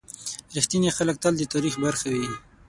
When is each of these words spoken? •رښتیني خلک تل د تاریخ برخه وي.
•رښتیني 0.55 0.89
خلک 0.97 1.15
تل 1.23 1.33
د 1.37 1.41
تاریخ 1.53 1.73
برخه 1.85 2.07
وي. 2.17 2.27